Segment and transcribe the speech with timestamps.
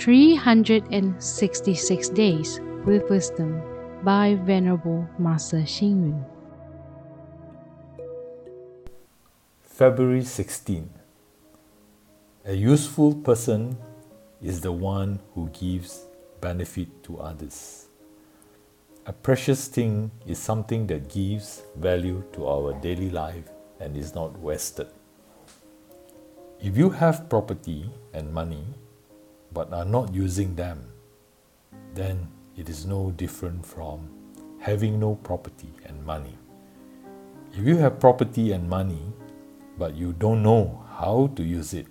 [0.00, 3.60] 366 Days with Wisdom
[4.02, 6.24] by Venerable Master Xing Yun.
[9.60, 10.88] February 16.
[12.46, 13.76] A useful person
[14.40, 16.06] is the one who gives
[16.40, 17.88] benefit to others.
[19.04, 24.38] A precious thing is something that gives value to our daily life and is not
[24.38, 24.88] wasted.
[26.58, 28.64] If you have property and money
[29.52, 30.84] but are not using them,
[31.94, 34.08] then it is no different from
[34.60, 36.36] having no property and money.
[37.52, 39.02] If you have property and money
[39.78, 41.86] but you don't know how to use it,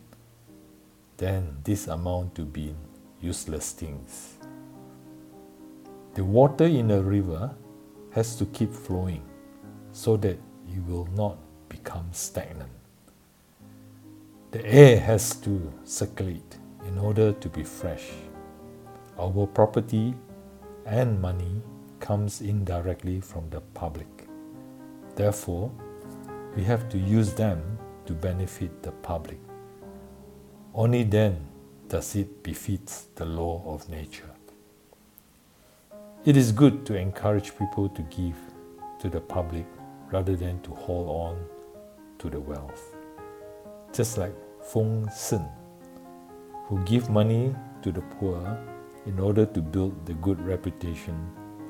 [1.18, 2.76] then this amount to be
[3.20, 4.38] useless things.
[6.14, 7.56] The water in a river
[8.12, 9.24] has to keep flowing
[9.92, 11.38] so that it will not
[11.68, 12.72] become stagnant.
[14.52, 16.58] The air has to circulate
[16.88, 18.10] in order to be fresh.
[19.18, 20.16] Our property
[20.86, 21.62] and money
[22.00, 24.28] comes indirectly from the public.
[25.16, 25.72] Therefore,
[26.56, 29.40] we have to use them to benefit the public.
[30.74, 31.48] Only then
[31.88, 34.30] does it befit the law of nature.
[36.26, 38.36] It is good to encourage people to give
[39.00, 39.66] to the public
[40.12, 41.46] rather than to hold on
[42.20, 42.96] to the wealth.
[43.94, 45.48] Just like Feng Sen,
[46.70, 48.38] who give money to the poor
[49.08, 51.18] in order to build the good reputation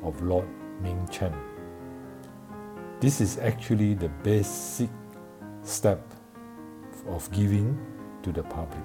[0.04, 0.46] of Lord
[0.82, 1.34] Ming Chen.
[3.00, 4.90] This is actually the basic
[5.64, 6.02] step
[7.08, 7.80] of giving
[8.24, 8.84] to the public.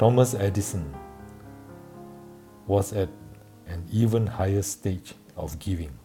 [0.00, 0.92] Thomas Edison
[2.66, 3.10] was at
[3.68, 5.96] an even higher stage of giving.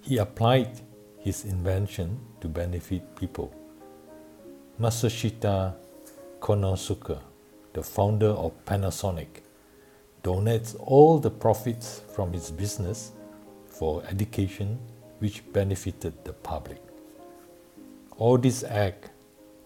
[0.00, 0.80] He applied
[1.18, 3.52] his invention to benefit people.
[4.80, 5.74] Matsushita
[6.40, 7.20] Konosuke,
[7.72, 9.42] the founder of Panasonic,
[10.22, 13.12] donates all the profits from his business
[13.66, 14.78] for education
[15.18, 16.82] which benefited the public.
[18.16, 19.10] All these acts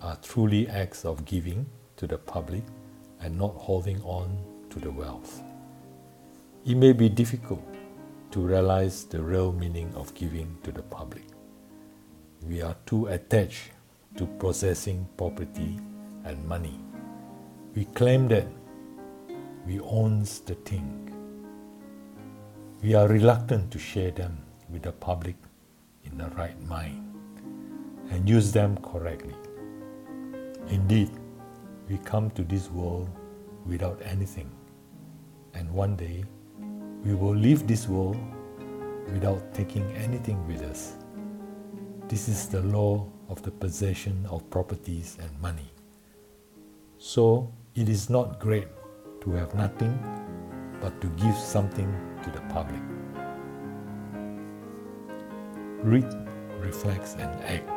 [0.01, 1.67] are truly acts of giving
[1.97, 2.65] to the public
[3.21, 4.37] and not holding on
[4.71, 5.43] to the wealth.
[6.65, 7.63] It may be difficult
[8.33, 11.25] to realize the real meaning of giving to the public.
[12.47, 13.71] We are too attached
[14.17, 15.79] to possessing property
[16.25, 16.79] and money.
[17.75, 18.47] We claim that
[19.67, 21.09] we owns the thing.
[22.83, 24.39] We are reluctant to share them
[24.69, 25.37] with the public
[26.05, 27.09] in the right mind
[28.11, 29.37] and use them correctly.
[30.69, 31.11] Indeed,
[31.89, 33.09] we come to this world
[33.67, 34.51] without anything,
[35.55, 36.25] and one day
[37.05, 38.19] we will leave this world
[39.13, 40.97] without taking anything with us.
[42.09, 45.73] This is the law of the possession of properties and money.
[47.05, 48.69] So it is not great
[49.23, 49.93] to have nothing
[50.81, 51.91] but to give something
[52.23, 52.81] to the public.
[55.83, 56.07] Read,
[56.61, 57.69] reflect, and act.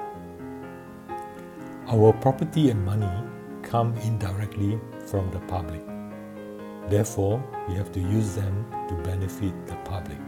[1.88, 3.10] Our property and money
[3.64, 5.82] come indirectly from the public.
[6.88, 10.20] Therefore, we have to use them to benefit the public.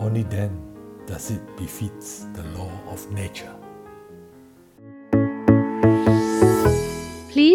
[0.00, 0.50] Only then
[1.06, 3.54] does it befits the law of nature.